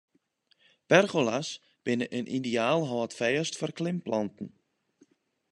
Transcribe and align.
Pergola's 0.89 1.49
binne 1.85 2.05
in 2.19 2.25
ideaal 2.37 2.81
hâldfêst 2.89 3.53
foar 3.57 3.73
klimplanten. 3.77 4.47